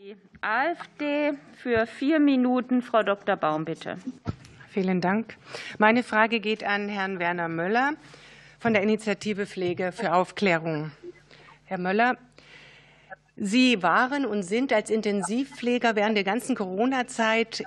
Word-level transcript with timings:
Die 0.00 0.14
AfD 0.42 1.32
für 1.56 1.84
vier 1.88 2.20
Minuten. 2.20 2.82
Frau 2.82 3.02
Dr. 3.02 3.34
Baum, 3.34 3.64
bitte. 3.64 3.96
Vielen 4.68 5.00
Dank. 5.00 5.36
Meine 5.78 6.04
Frage 6.04 6.38
geht 6.38 6.62
an 6.62 6.88
Herrn 6.88 7.18
Werner 7.18 7.48
Möller 7.48 7.94
von 8.60 8.74
der 8.74 8.84
Initiative 8.84 9.44
Pflege 9.44 9.90
für 9.90 10.14
Aufklärung. 10.14 10.92
Herr 11.64 11.78
Möller, 11.78 12.16
Sie 13.34 13.82
waren 13.82 14.24
und 14.24 14.44
sind 14.44 14.72
als 14.72 14.88
Intensivpfleger 14.88 15.96
während 15.96 16.16
der 16.16 16.22
ganzen 16.22 16.54
Corona-Zeit 16.54 17.64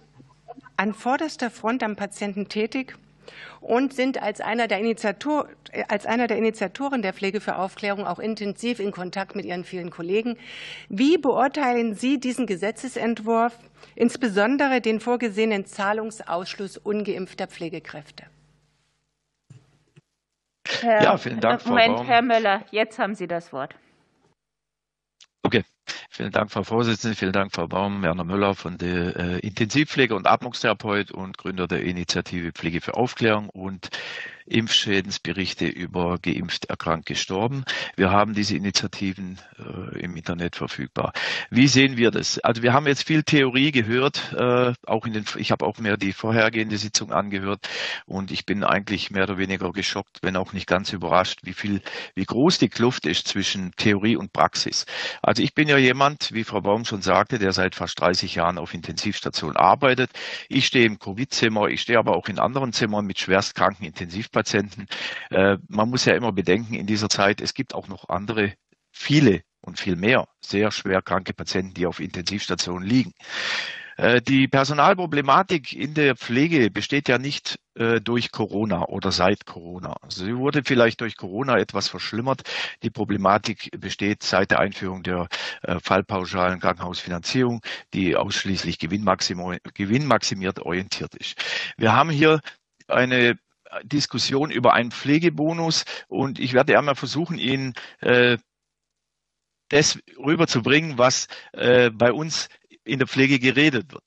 an 0.78 0.94
vorderster 0.94 1.52
Front 1.52 1.84
am 1.84 1.98
Patienten 1.98 2.48
tätig 2.48 2.98
und 3.62 3.94
sind 3.94 4.22
als 4.22 4.42
einer, 4.42 4.68
der 4.68 4.80
Initiator, 4.80 5.48
als 5.88 6.06
einer 6.06 6.28
der 6.28 6.38
Initiatoren 6.38 7.02
der 7.02 7.14
Pflege 7.14 7.40
für 7.40 7.56
Aufklärung 7.56 8.06
auch 8.06 8.20
intensiv 8.20 8.80
in 8.80 8.92
Kontakt 8.92 9.36
mit 9.36 9.46
Ihren 9.46 9.64
vielen 9.64 9.92
Kollegen. 9.92 10.38
Wie 10.90 11.18
beurteilen 11.18 11.94
Sie 11.94 12.20
diesen 12.20 12.48
Gesetzesentwurf, 12.48 13.58
insbesondere 13.96 14.82
den 14.82 15.00
vorgesehenen 15.00 15.66
Zahlungsausschluss 15.66 16.78
ungeimpfter 16.78 17.48
Pflegekräfte? 17.48 18.26
Herr, 20.82 21.04
ja, 21.04 21.18
vielen 21.18 21.40
Dank, 21.40 21.62
Frau 21.62 21.70
Moment, 21.70 21.98
Baum. 21.98 22.06
Herr 22.08 22.22
Möller, 22.22 22.66
jetzt 22.72 22.98
haben 22.98 23.14
Sie 23.14 23.28
das 23.28 23.54
Wort. 23.54 23.76
Vielen 26.14 26.32
Dank, 26.34 26.52
Frau 26.52 26.64
Vorsitzende, 26.64 27.16
vielen 27.16 27.32
Dank, 27.32 27.54
Frau 27.54 27.70
Baum, 27.70 28.02
Werner 28.02 28.26
Müller 28.26 28.54
von 28.54 28.78
der 28.78 29.16
äh, 29.16 29.40
Intensivpflege 29.40 30.14
und 30.14 30.28
Atmungstherapeut 30.28 31.10
und 31.12 31.38
Gründer 31.38 31.70
der 31.70 31.84
Initiative 31.86 32.52
Pflege 32.52 32.82
für 32.82 32.96
Aufklärung 32.96 33.48
und 33.48 33.90
Impfschädensberichte 34.52 35.66
über 35.66 36.18
geimpft, 36.22 36.66
erkrankt, 36.66 37.06
gestorben. 37.06 37.64
Wir 37.96 38.12
haben 38.12 38.34
diese 38.34 38.56
Initiativen 38.56 39.40
äh, 39.58 40.00
im 40.00 40.16
Internet 40.16 40.56
verfügbar. 40.56 41.14
Wie 41.50 41.68
sehen 41.68 41.98
wir 41.98 42.12
das? 42.12 42.40
Also 42.40 42.62
wir 42.62 42.74
haben 42.74 42.86
jetzt 42.86 43.08
viel 43.08 43.24
Theorie 43.24 43.72
gehört, 43.72 44.34
äh, 44.34 44.74
auch 44.86 45.06
in 45.06 45.14
den, 45.14 45.26
ich 45.38 45.52
habe 45.52 45.66
auch 45.66 45.78
mehr 45.78 45.98
die 45.98 46.12
vorhergehende 46.12 46.78
Sitzung 46.78 47.12
angehört 47.12 47.70
und 48.06 48.32
ich 48.32 48.46
bin 48.46 48.64
eigentlich 48.64 49.10
mehr 49.10 49.24
oder 49.24 49.38
weniger 49.38 49.72
geschockt, 49.72 50.20
wenn 50.22 50.36
auch 50.36 50.54
nicht 50.54 50.68
ganz 50.68 50.92
überrascht, 50.92 51.40
wie 51.44 51.54
viel, 51.54 51.82
wie 52.14 52.26
groß 52.26 52.58
die 52.58 52.70
Kluft 52.70 53.06
ist 53.06 53.28
zwischen 53.28 53.72
Theorie 53.78 54.18
und 54.18 54.34
Praxis. 54.34 54.86
Also 55.22 55.42
ich 55.42 55.54
bin 55.54 55.70
ja 55.70 55.78
jemand, 55.78 56.34
wie 56.34 56.44
Frau 56.44 56.62
Baum 56.62 56.84
schon 56.84 57.02
sagte, 57.02 57.40
der 57.40 57.54
seit 57.54 57.76
fast 57.76 58.00
30 58.00 58.36
Jahren 58.36 58.58
auf 58.58 58.74
Intensivstation 58.74 59.56
arbeitet. 59.56 60.12
Ich 60.50 60.66
stehe 60.66 60.86
im 60.86 61.00
Covid-Zimmer, 61.00 61.68
ich 61.68 61.82
stehe 61.82 62.00
aber 62.00 62.18
auch 62.18 62.28
in 62.28 62.38
anderen 62.38 62.74
Zimmern 62.74 63.06
mit 63.06 63.20
schwerstkranken 63.20 63.86
Intensivpatienten 63.86 64.41
Intensivpatienten. 64.42 64.88
Äh, 65.30 65.58
man 65.68 65.90
muss 65.90 66.06
ja 66.06 66.16
immer 66.16 66.32
bedenken, 66.32 66.74
in 66.74 66.88
dieser 66.88 67.10
Zeit, 67.10 67.42
es 67.42 67.54
gibt 67.54 67.74
auch 67.74 67.88
noch 67.88 68.10
andere, 68.10 68.54
viele 68.92 69.42
und 69.62 69.80
viel 69.80 69.96
mehr 69.96 70.28
sehr 70.42 70.72
schwer 70.72 71.02
kranke 71.02 71.34
Patienten, 71.34 71.74
die 71.74 71.86
auf 71.86 72.00
Intensivstationen 72.00 72.88
liegen. 72.88 73.14
Äh, 73.98 74.22
die 74.22 74.48
Personalproblematik 74.48 75.74
in 75.74 75.94
der 75.94 76.16
Pflege 76.16 76.72
besteht 76.72 77.08
ja 77.08 77.18
nicht 77.18 77.60
äh, 77.76 78.02
durch 78.02 78.32
Corona 78.32 78.86
oder 78.88 79.12
seit 79.12 79.46
Corona. 79.46 79.96
Sie 80.10 80.36
wurde 80.36 80.64
vielleicht 80.66 81.02
durch 81.02 81.16
Corona 81.16 81.58
etwas 81.58 81.88
verschlimmert. 81.88 82.42
Die 82.84 82.90
Problematik 82.90 83.70
besteht 83.80 84.24
seit 84.24 84.52
der 84.52 84.60
Einführung 84.60 85.04
der 85.04 85.28
fallpauschalen 85.84 86.60
Krankenhausfinanzierung, 86.60 87.62
die 87.94 88.16
ausschließlich 88.16 88.80
gewinnmaximiert 88.80 90.60
orientiert 90.60 91.16
ist. 91.16 91.36
Wir 91.78 91.94
haben 91.94 92.10
hier 92.10 92.42
eine 92.88 93.38
Diskussion 93.84 94.52
über 94.52 94.74
einen 94.74 94.92
Pflegebonus 94.92 95.86
und 96.08 96.40
ich 96.40 96.54
werde 96.54 96.78
einmal 96.78 96.96
versuchen, 96.96 97.38
Ihnen 97.38 97.74
äh, 98.00 98.38
das 99.70 100.00
rüberzubringen, 100.18 100.98
was 100.98 101.28
äh, 101.54 101.90
bei 101.90 102.12
uns 102.12 102.50
in 102.84 103.00
der 103.00 103.08
Pflege 103.08 103.40
geredet 103.40 103.92
wird. 103.92 104.04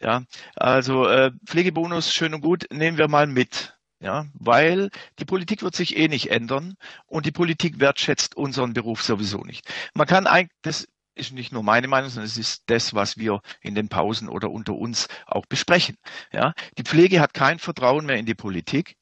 Ja, 0.00 0.22
also 0.56 1.06
äh, 1.06 1.32
Pflegebonus 1.44 2.12
schön 2.12 2.34
und 2.34 2.40
gut, 2.40 2.66
nehmen 2.70 2.98
wir 2.98 3.08
mal 3.08 3.26
mit. 3.26 3.74
Ja, 4.00 4.26
weil 4.34 4.90
die 5.18 5.24
Politik 5.24 5.62
wird 5.62 5.74
sich 5.74 5.96
eh 5.96 6.06
nicht 6.06 6.30
ändern 6.30 6.76
und 7.06 7.26
die 7.26 7.32
Politik 7.32 7.80
wertschätzt 7.80 8.36
unseren 8.36 8.72
Beruf 8.72 9.02
sowieso 9.02 9.42
nicht. 9.42 9.66
Man 9.92 10.06
kann 10.06 10.28
eigentlich, 10.28 10.56
das 10.62 10.86
ist 11.16 11.32
nicht 11.32 11.52
nur 11.52 11.64
meine 11.64 11.88
Meinung, 11.88 12.08
sondern 12.08 12.26
es 12.26 12.38
ist 12.38 12.62
das, 12.66 12.94
was 12.94 13.18
wir 13.18 13.40
in 13.60 13.74
den 13.74 13.88
Pausen 13.88 14.28
oder 14.28 14.50
unter 14.50 14.74
uns 14.74 15.08
auch 15.26 15.46
besprechen. 15.46 15.96
Ja, 16.32 16.54
die 16.78 16.84
Pflege 16.84 17.20
hat 17.20 17.34
kein 17.34 17.58
Vertrauen 17.58 18.06
mehr 18.06 18.18
in 18.18 18.26
die 18.26 18.36
Politik. 18.36 18.94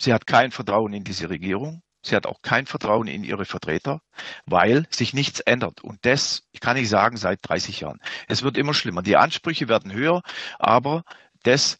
Sie 0.00 0.12
hat 0.12 0.26
kein 0.26 0.50
Vertrauen 0.50 0.92
in 0.92 1.04
diese 1.04 1.30
Regierung. 1.30 1.82
Sie 2.04 2.14
hat 2.14 2.26
auch 2.26 2.42
kein 2.42 2.66
Vertrauen 2.66 3.06
in 3.06 3.24
ihre 3.24 3.46
Vertreter, 3.46 4.00
weil 4.44 4.86
sich 4.90 5.14
nichts 5.14 5.40
ändert. 5.40 5.82
Und 5.82 6.04
das, 6.04 6.42
ich 6.52 6.60
kann 6.60 6.76
nicht 6.76 6.90
sagen, 6.90 7.16
seit 7.16 7.40
30 7.42 7.80
Jahren. 7.80 8.00
Es 8.28 8.42
wird 8.42 8.58
immer 8.58 8.74
schlimmer. 8.74 9.02
Die 9.02 9.16
Ansprüche 9.16 9.68
werden 9.68 9.92
höher, 9.92 10.22
aber 10.58 11.04
das, 11.44 11.78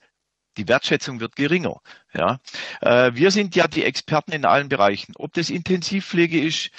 die 0.57 0.67
Wertschätzung 0.67 1.21
wird 1.21 1.37
geringer. 1.37 1.81
Ja, 2.15 2.39
äh, 2.81 3.13
wir 3.15 3.31
sind 3.31 3.55
ja 3.55 3.69
die 3.69 3.85
Experten 3.85 4.33
in 4.33 4.47
allen 4.47 4.71
Bereichen. 4.71 5.13
Ob 5.17 5.35
das 5.35 5.51
Intensivpflege 5.51 6.41
ist, 6.41 6.71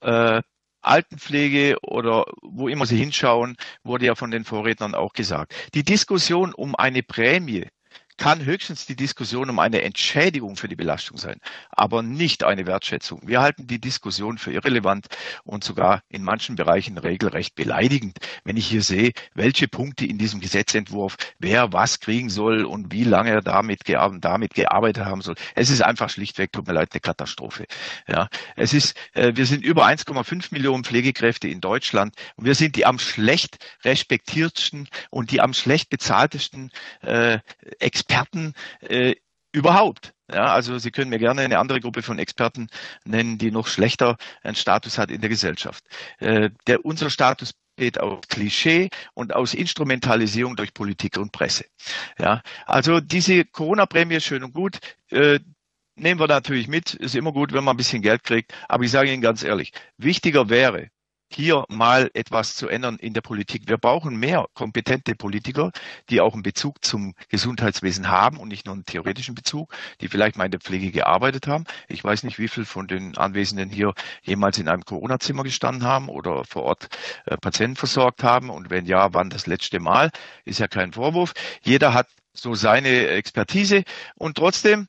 äh, 0.00 0.40
Altenpflege 0.80 1.76
oder 1.82 2.24
wo 2.40 2.68
immer 2.68 2.86
Sie 2.86 2.96
hinschauen, 2.96 3.56
wurde 3.82 4.06
ja 4.06 4.14
von 4.14 4.30
den 4.30 4.44
Vorrednern 4.44 4.94
auch 4.94 5.12
gesagt. 5.12 5.54
Die 5.74 5.84
Diskussion 5.84 6.54
um 6.54 6.74
eine 6.76 7.02
Prämie 7.02 7.68
kann 8.18 8.44
höchstens 8.44 8.84
die 8.84 8.96
Diskussion 8.96 9.48
um 9.48 9.58
eine 9.60 9.82
Entschädigung 9.82 10.56
für 10.56 10.68
die 10.68 10.76
Belastung 10.76 11.16
sein, 11.16 11.40
aber 11.70 12.02
nicht 12.02 12.44
eine 12.44 12.66
Wertschätzung. 12.66 13.22
Wir 13.24 13.40
halten 13.40 13.66
die 13.66 13.80
Diskussion 13.80 14.38
für 14.38 14.52
irrelevant 14.52 15.06
und 15.44 15.64
sogar 15.64 16.02
in 16.08 16.24
manchen 16.24 16.56
Bereichen 16.56 16.98
regelrecht 16.98 17.54
beleidigend, 17.54 18.18
wenn 18.44 18.56
ich 18.56 18.66
hier 18.66 18.82
sehe, 18.82 19.12
welche 19.34 19.68
Punkte 19.68 20.04
in 20.04 20.18
diesem 20.18 20.40
Gesetzentwurf, 20.40 21.16
wer 21.38 21.72
was 21.72 22.00
kriegen 22.00 22.28
soll 22.28 22.64
und 22.64 22.92
wie 22.92 23.04
lange 23.04 23.30
er 23.30 23.40
damit, 23.40 23.82
damit 23.86 24.54
gearbeitet 24.54 25.04
haben 25.04 25.22
soll. 25.22 25.36
Es 25.54 25.70
ist 25.70 25.82
einfach 25.82 26.10
schlichtweg, 26.10 26.52
tut 26.52 26.66
mir 26.66 26.74
leid, 26.74 26.90
eine 26.92 27.00
Katastrophe. 27.00 27.66
Ja, 28.08 28.28
es 28.56 28.74
ist, 28.74 28.96
äh, 29.14 29.32
wir 29.36 29.46
sind 29.46 29.64
über 29.64 29.86
1,5 29.86 30.48
Millionen 30.50 30.82
Pflegekräfte 30.82 31.46
in 31.46 31.60
Deutschland 31.60 32.16
und 32.34 32.46
wir 32.46 32.56
sind 32.56 32.74
die 32.74 32.84
am 32.84 32.98
schlecht 32.98 33.58
respektiertsten 33.84 34.88
und 35.10 35.30
die 35.30 35.40
am 35.40 35.54
schlecht 35.54 35.88
bezahltesten 35.88 36.72
äh, 37.02 37.38
Experten 37.78 38.07
Experten 38.08 38.54
äh, 38.80 39.14
überhaupt. 39.52 40.14
Ja, 40.30 40.46
also 40.52 40.78
Sie 40.78 40.90
können 40.90 41.10
mir 41.10 41.18
gerne 41.18 41.42
eine 41.42 41.58
andere 41.58 41.80
Gruppe 41.80 42.02
von 42.02 42.18
Experten 42.18 42.68
nennen, 43.04 43.38
die 43.38 43.50
noch 43.50 43.66
schlechter 43.66 44.16
einen 44.42 44.56
Status 44.56 44.98
hat 44.98 45.10
in 45.10 45.20
der 45.20 45.30
Gesellschaft. 45.30 45.84
Äh, 46.18 46.50
der, 46.66 46.84
unser 46.84 47.10
Status 47.10 47.52
besteht 47.76 48.00
aus 48.00 48.20
Klischee 48.28 48.90
und 49.14 49.34
aus 49.34 49.54
Instrumentalisierung 49.54 50.56
durch 50.56 50.74
Politik 50.74 51.16
und 51.16 51.32
Presse. 51.32 51.64
Ja, 52.18 52.42
also 52.66 53.00
diese 53.00 53.44
Corona-Prämie 53.44 54.16
ist 54.16 54.24
schön 54.24 54.44
und 54.44 54.52
gut. 54.52 54.78
Äh, 55.10 55.40
nehmen 55.96 56.20
wir 56.20 56.26
natürlich 56.26 56.68
mit. 56.68 56.94
Ist 56.94 57.14
immer 57.14 57.32
gut, 57.32 57.52
wenn 57.52 57.64
man 57.64 57.74
ein 57.74 57.78
bisschen 57.78 58.02
Geld 58.02 58.24
kriegt. 58.24 58.52
Aber 58.68 58.84
ich 58.84 58.90
sage 58.90 59.12
Ihnen 59.12 59.22
ganz 59.22 59.42
ehrlich, 59.42 59.72
wichtiger 59.96 60.48
wäre, 60.48 60.90
hier 61.30 61.64
mal 61.68 62.10
etwas 62.14 62.54
zu 62.54 62.68
ändern 62.68 62.96
in 62.96 63.14
der 63.14 63.20
Politik. 63.20 63.62
Wir 63.66 63.76
brauchen 63.76 64.16
mehr 64.16 64.46
kompetente 64.54 65.14
Politiker, 65.14 65.72
die 66.08 66.20
auch 66.20 66.34
einen 66.34 66.42
Bezug 66.42 66.84
zum 66.84 67.14
Gesundheitswesen 67.28 68.08
haben 68.08 68.38
und 68.38 68.48
nicht 68.48 68.66
nur 68.66 68.74
einen 68.74 68.84
theoretischen 68.84 69.34
Bezug, 69.34 69.72
die 70.00 70.08
vielleicht 70.08 70.36
mal 70.36 70.46
in 70.46 70.50
der 70.50 70.60
Pflege 70.60 70.90
gearbeitet 70.90 71.46
haben. 71.46 71.64
Ich 71.88 72.02
weiß 72.02 72.22
nicht, 72.22 72.38
wie 72.38 72.48
viel 72.48 72.64
von 72.64 72.86
den 72.86 73.16
Anwesenden 73.16 73.70
hier 73.70 73.94
jemals 74.22 74.58
in 74.58 74.68
einem 74.68 74.84
Corona-Zimmer 74.84 75.42
gestanden 75.42 75.84
haben 75.84 76.08
oder 76.08 76.44
vor 76.44 76.62
Ort 76.62 76.88
äh, 77.26 77.36
Patienten 77.36 77.76
versorgt 77.76 78.22
haben. 78.22 78.50
Und 78.50 78.70
wenn 78.70 78.86
ja, 78.86 79.12
wann 79.14 79.30
das 79.30 79.46
letzte 79.46 79.80
Mal? 79.80 80.10
Ist 80.44 80.60
ja 80.60 80.68
kein 80.68 80.92
Vorwurf. 80.92 81.34
Jeder 81.62 81.94
hat 81.94 82.08
so 82.32 82.54
seine 82.54 83.08
Expertise 83.08 83.84
und 84.16 84.36
trotzdem 84.36 84.88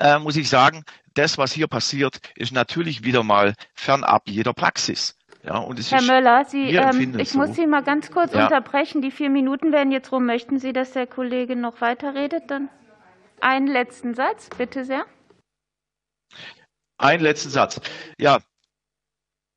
äh, 0.00 0.18
muss 0.18 0.36
ich 0.36 0.48
sagen, 0.48 0.84
das, 1.14 1.38
was 1.38 1.52
hier 1.52 1.66
passiert, 1.66 2.20
ist 2.34 2.52
natürlich 2.52 3.04
wieder 3.04 3.22
mal 3.22 3.54
fernab 3.74 4.28
jeder 4.28 4.52
Praxis. 4.52 5.16
Ja, 5.46 5.58
und 5.58 5.78
Herr 5.90 6.02
Möller, 6.02 6.44
Sie, 6.44 6.70
ähm, 6.70 7.18
ich 7.20 7.30
so. 7.30 7.38
muss 7.38 7.54
Sie 7.54 7.66
mal 7.66 7.82
ganz 7.82 8.10
kurz 8.10 8.32
ja. 8.32 8.44
unterbrechen. 8.44 9.00
Die 9.00 9.12
vier 9.12 9.30
Minuten 9.30 9.70
werden 9.70 9.92
jetzt 9.92 10.10
rum. 10.10 10.26
Möchten 10.26 10.58
Sie, 10.58 10.72
dass 10.72 10.90
der 10.90 11.06
Kollege 11.06 11.54
noch 11.54 11.80
weiterredet? 11.80 12.50
Dann 12.50 12.68
einen 13.40 13.68
letzten 13.68 14.14
Satz, 14.14 14.48
bitte 14.58 14.84
sehr. 14.84 15.06
Einen 16.98 17.22
letzten 17.22 17.50
Satz. 17.50 17.80
Ja, 18.18 18.40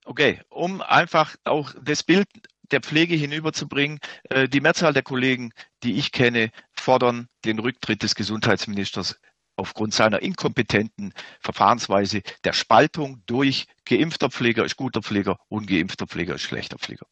okay, 0.06 0.42
um 0.50 0.82
einfach 0.82 1.36
auch 1.44 1.74
das 1.82 2.04
Bild 2.04 2.28
der 2.72 2.82
Pflege 2.82 3.16
hinüberzubringen. 3.16 4.00
Äh, 4.30 4.48
die 4.48 4.62
Mehrzahl 4.62 4.94
der 4.94 5.02
Kollegen, 5.02 5.52
die 5.82 5.98
ich 5.98 6.12
kenne, 6.12 6.52
fordern 6.74 7.28
den 7.46 7.58
Rücktritt 7.58 8.04
des 8.04 8.14
Gesundheitsministers 8.14 9.20
aufgrund 9.60 9.94
seiner 9.94 10.22
inkompetenten 10.22 11.14
Verfahrensweise 11.40 12.22
der 12.44 12.54
Spaltung 12.54 13.22
durch 13.28 13.68
geimpfter 13.86 14.30
Pfleger 14.30 14.66
ist 14.66 14.78
guter 14.78 15.02
Pfleger, 15.02 15.38
ungeimpfter 15.50 16.08
Pfleger 16.08 16.36
ist 16.36 16.42
schlechter 16.42 16.78
Pfleger. 16.78 17.06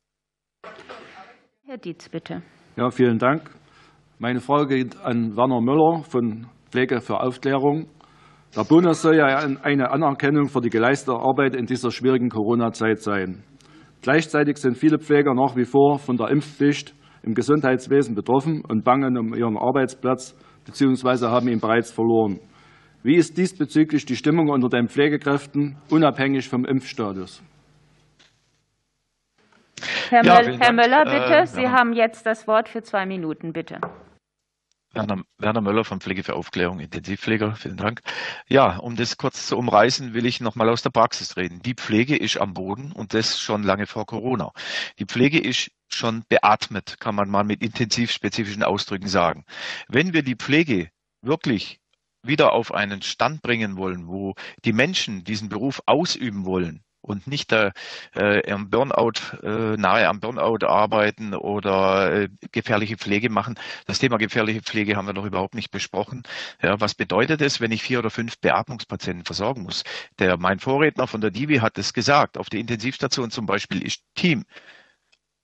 Herr 1.65 1.77
Dietz, 1.77 2.09
bitte. 2.09 2.41
Ja, 2.75 2.89
vielen 2.89 3.19
Dank. 3.19 3.51
Meine 4.19 4.39
Frage 4.39 4.77
geht 4.77 4.97
an 4.97 5.35
Werner 5.35 5.61
Müller 5.61 6.03
von 6.03 6.47
Pflege 6.71 7.01
für 7.01 7.19
Aufklärung. 7.19 7.87
Der 8.55 8.63
Bonus 8.63 9.01
soll 9.01 9.17
ja 9.17 9.25
eine 9.25 9.91
Anerkennung 9.91 10.47
für 10.47 10.61
die 10.61 10.69
geleistete 10.69 11.17
Arbeit 11.17 11.55
in 11.55 11.65
dieser 11.65 11.91
schwierigen 11.91 12.29
Corona-Zeit 12.29 13.01
sein. 13.01 13.43
Gleichzeitig 14.01 14.57
sind 14.57 14.77
viele 14.77 14.99
Pfleger 14.99 15.33
nach 15.33 15.55
wie 15.55 15.65
vor 15.65 15.99
von 15.99 16.17
der 16.17 16.29
Impfpflicht 16.29 16.95
im 17.23 17.33
Gesundheitswesen 17.33 18.15
betroffen 18.15 18.63
und 18.67 18.83
bangen 18.83 19.17
um 19.17 19.33
ihren 19.33 19.57
Arbeitsplatz 19.57 20.35
bzw. 20.67 21.27
haben 21.27 21.47
ihn 21.47 21.59
bereits 21.59 21.91
verloren. 21.91 22.39
Wie 23.03 23.15
ist 23.15 23.37
diesbezüglich 23.37 24.05
die 24.05 24.15
Stimmung 24.15 24.49
unter 24.49 24.69
den 24.69 24.89
Pflegekräften, 24.89 25.77
unabhängig 25.89 26.49
vom 26.49 26.65
Impfstatus? 26.65 27.41
Herr, 30.09 30.23
ja, 30.23 30.41
Möll, 30.41 30.59
Herr 30.59 30.73
Möller, 30.73 31.03
bitte. 31.05 31.35
Äh, 31.35 31.47
Sie 31.47 31.67
haben 31.67 31.93
jetzt 31.93 32.25
das 32.25 32.47
Wort 32.47 32.69
für 32.69 32.81
zwei 32.81 33.05
Minuten, 33.05 33.53
bitte. 33.53 33.79
Werner, 34.93 35.21
Werner 35.37 35.61
Möller 35.61 35.83
von 35.83 35.99
Pflege 35.99 36.23
für 36.23 36.33
Aufklärung, 36.33 36.79
Intensivpfleger, 36.79 37.55
vielen 37.55 37.77
Dank. 37.77 38.01
Ja, 38.47 38.77
um 38.77 38.95
das 38.95 39.17
kurz 39.17 39.45
zu 39.45 39.57
umreißen, 39.57 40.13
will 40.13 40.25
ich 40.25 40.41
nochmal 40.41 40.69
aus 40.69 40.81
der 40.81 40.89
Praxis 40.89 41.37
reden. 41.37 41.61
Die 41.61 41.75
Pflege 41.75 42.17
ist 42.17 42.37
am 42.37 42.53
Boden 42.53 42.91
und 42.93 43.13
das 43.13 43.39
schon 43.39 43.63
lange 43.63 43.85
vor 43.85 44.05
Corona. 44.05 44.51
Die 44.97 45.05
Pflege 45.05 45.39
ist 45.39 45.69
schon 45.89 46.23
beatmet, 46.29 46.99
kann 46.99 47.15
man 47.15 47.29
mal 47.29 47.43
mit 47.43 47.61
intensivspezifischen 47.61 48.63
Ausdrücken 48.63 49.07
sagen. 49.07 49.45
Wenn 49.87 50.13
wir 50.13 50.23
die 50.23 50.35
Pflege 50.35 50.89
wirklich 51.21 51.79
wieder 52.23 52.53
auf 52.53 52.73
einen 52.73 53.01
Stand 53.01 53.41
bringen 53.41 53.77
wollen, 53.77 54.07
wo 54.07 54.35
die 54.65 54.73
Menschen 54.73 55.23
diesen 55.23 55.49
Beruf 55.49 55.81
ausüben 55.85 56.45
wollen, 56.45 56.83
und 57.07 57.27
nicht 57.27 57.51
da 57.51 57.71
äh, 58.15 58.51
am 58.51 58.69
Burnout, 58.69 59.37
äh, 59.43 59.77
nahe 59.77 60.07
am 60.07 60.19
Burnout 60.19 60.65
arbeiten 60.65 61.33
oder 61.33 62.13
äh, 62.13 62.29
gefährliche 62.51 62.97
Pflege 62.97 63.29
machen. 63.29 63.55
Das 63.85 63.99
Thema 63.99 64.17
gefährliche 64.17 64.61
Pflege 64.61 64.95
haben 64.95 65.07
wir 65.07 65.13
noch 65.13 65.25
überhaupt 65.25 65.55
nicht 65.55 65.71
besprochen. 65.71 66.23
Ja, 66.61 66.79
was 66.79 66.95
bedeutet 66.95 67.41
es, 67.41 67.61
wenn 67.61 67.71
ich 67.71 67.83
vier 67.83 67.99
oder 67.99 68.09
fünf 68.09 68.37
Beatmungspatienten 68.39 69.25
versorgen 69.25 69.63
muss? 69.63 69.83
Der, 70.19 70.37
mein 70.37 70.59
Vorredner 70.59 71.07
von 71.07 71.21
der 71.21 71.31
Divi 71.31 71.57
hat 71.57 71.77
es 71.77 71.93
gesagt. 71.93 72.37
Auf 72.37 72.49
der 72.49 72.59
Intensivstation 72.59 73.31
zum 73.31 73.45
Beispiel 73.45 73.81
ist 73.81 74.03
Team 74.15 74.45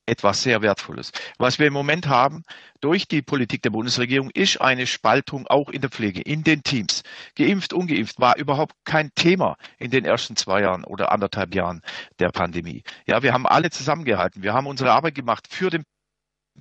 etwas 0.05 0.43
sehr 0.43 0.61
Wertvolles. 0.61 1.11
Was 1.37 1.59
wir 1.59 1.67
im 1.67 1.73
Moment 1.73 2.07
haben 2.07 2.43
durch 2.81 3.07
die 3.07 3.21
Politik 3.21 3.61
der 3.61 3.69
Bundesregierung 3.69 4.29
ist 4.31 4.59
eine 4.59 4.87
Spaltung 4.87 5.47
auch 5.47 5.69
in 5.69 5.81
der 5.81 5.89
Pflege, 5.89 6.21
in 6.21 6.43
den 6.43 6.63
Teams. 6.63 7.03
Geimpft, 7.35 7.73
ungeimpft 7.73 8.19
war 8.19 8.37
überhaupt 8.37 8.75
kein 8.85 9.13
Thema 9.15 9.57
in 9.79 9.91
den 9.91 10.05
ersten 10.05 10.35
zwei 10.35 10.61
Jahren 10.61 10.83
oder 10.83 11.11
anderthalb 11.11 11.55
Jahren 11.55 11.81
der 12.19 12.29
Pandemie. 12.29 12.83
Ja, 13.05 13.23
wir 13.23 13.33
haben 13.33 13.47
alle 13.47 13.69
zusammengehalten. 13.69 14.43
Wir 14.43 14.53
haben 14.53 14.67
unsere 14.67 14.91
Arbeit 14.91 15.15
gemacht 15.15 15.47
für 15.49 15.69
den 15.69 15.83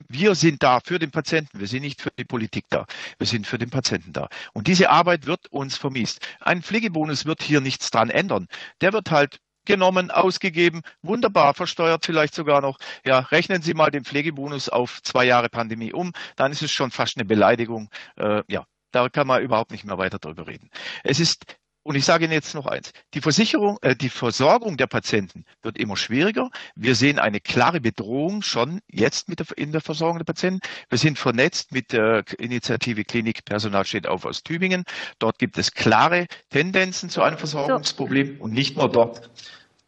wir 0.09 0.35
sind 0.35 0.63
da 0.63 0.81
für 0.81 0.99
den 0.99 1.11
Patienten. 1.11 1.61
Wir 1.61 1.67
sind 1.67 1.83
nicht 1.83 2.01
für 2.01 2.11
die 2.19 2.25
Politik 2.25 2.65
da. 2.71 2.87
Wir 3.19 3.27
sind 3.27 3.47
für 3.47 3.59
den 3.59 3.71
Patienten 3.71 4.13
da. 4.13 4.29
Und 4.55 4.67
diese 4.67 4.91
Arbeit 4.91 5.27
wird 5.27 5.49
uns 5.53 5.77
vermisst. 5.77 6.27
Ein 6.41 6.63
Pflegebonus 6.63 7.27
wird 7.27 7.43
hier 7.43 7.61
nichts 7.61 7.91
dran 7.91 8.09
ändern. 8.09 8.49
Der 8.81 8.93
wird 8.93 9.11
halt 9.11 9.41
genommen, 9.65 10.11
ausgegeben, 10.11 10.83
wunderbar 11.03 11.55
versteuert 11.55 12.05
vielleicht 12.05 12.35
sogar 12.35 12.61
noch. 12.61 12.79
Ja, 13.05 13.21
rechnen 13.21 13.63
Sie 13.63 13.75
mal 13.75 13.91
den 13.91 14.05
Pflegebonus 14.05 14.69
auf 14.69 15.03
zwei 15.03 15.25
Jahre 15.25 15.49
Pandemie 15.49 15.93
um, 15.93 16.13
dann 16.37 16.53
ist 16.53 16.63
es 16.63 16.71
schon 16.71 16.91
fast 16.91 17.17
eine 17.17 17.25
Beleidigung. 17.25 17.91
Äh, 18.17 18.43
ja, 18.49 18.65
da 18.91 19.09
kann 19.09 19.27
man 19.27 19.43
überhaupt 19.43 19.71
nicht 19.71 19.85
mehr 19.85 19.99
weiter 19.99 20.19
drüber 20.19 20.47
reden. 20.47 20.71
Es 21.03 21.21
ist 21.21 21.45
und 21.83 21.97
ich 21.97 22.05
sage 22.05 22.25
Ihnen 22.25 22.33
jetzt 22.33 22.55
noch 22.55 22.67
eins. 22.67 22.93
Die 23.15 23.21
Versicherung, 23.21 23.79
äh, 23.83 23.97
die 23.97 24.09
Versorgung 24.09 24.77
der 24.77 24.87
Patienten 24.87 25.45
wird 25.63 25.79
immer 25.79 25.97
schwieriger. 25.97 26.51
Wir 26.75 26.95
sehen 26.95 27.19
eine 27.19 27.41
klare 27.41 27.81
Bedrohung 27.81 28.43
schon 28.43 28.81
jetzt 28.89 29.29
mit 29.29 29.41
der, 29.41 29.47
in 29.57 29.73
der 29.73 29.81
Versorgung 29.81 30.19
der 30.19 30.25
Patienten. 30.25 30.61
Wir 30.89 30.99
sind 30.99 31.19
vernetzt 31.19 31.73
mit 31.73 31.93
der 31.93 32.25
Initiative 32.39 33.05
Klinik 33.05 33.45
Personal 33.45 33.85
steht 33.85 34.07
auf 34.07 34.25
aus 34.25 34.43
Tübingen. 34.43 34.85
Dort 35.19 35.39
gibt 35.39 35.59
es 35.59 35.73
klare 35.73 36.27
Tendenzen 36.51 37.11
zu 37.11 37.23
einem 37.23 37.39
Versorgungsproblem 37.39 38.37
so. 38.39 38.45
und 38.45 38.53
nicht 38.53 38.77
nur 38.77 38.91
dort. 38.91 39.31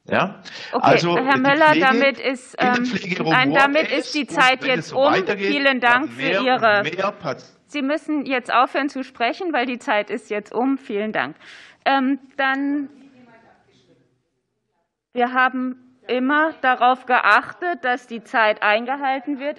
Ja, 0.07 0.43
okay, 0.73 0.85
also 0.85 1.17
Herr 1.17 1.39
Möller, 1.39 1.69
Pflege, 1.69 1.87
damit 1.87 2.19
ist, 2.19 2.57
ähm, 2.59 2.93
nein, 3.25 3.55
damit 3.55 3.91
ist 3.91 4.15
die 4.15 4.27
Zeit 4.27 4.63
jetzt 4.63 4.93
um. 4.93 5.15
Vielen 5.39 5.81
Dank 5.81 6.13
für 6.13 6.29
Ihre. 6.29 6.83
Sie 7.75 7.83
müssen 7.83 8.25
jetzt 8.25 8.55
aufhören 8.55 8.89
zu 8.89 9.03
sprechen, 9.03 9.53
weil 9.53 9.67
die 9.67 9.81
Zeit 9.81 10.09
ist 10.09 10.31
jetzt 10.31 10.55
um. 10.55 10.79
Vielen 10.79 11.11
Dank. 11.11 11.35
Ähm, 11.85 12.21
dann, 12.37 12.89
wir 15.13 15.33
haben 15.33 15.99
immer 16.07 16.53
darauf 16.61 17.05
geachtet, 17.05 17.85
dass 17.85 18.07
die 18.07 18.23
Zeit 18.23 18.63
eingehalten 18.63 19.41
wird. 19.41 19.59